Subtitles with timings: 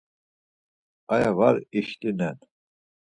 [1.07, 2.37] Aya var işlinen.